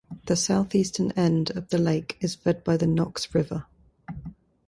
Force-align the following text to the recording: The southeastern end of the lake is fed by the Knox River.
The 0.25 0.35
southeastern 0.35 1.11
end 1.11 1.51
of 1.51 1.67
the 1.69 1.77
lake 1.77 2.17
is 2.21 2.33
fed 2.33 2.63
by 2.63 2.75
the 2.75 2.87
Knox 2.87 3.35
River. 3.35 3.67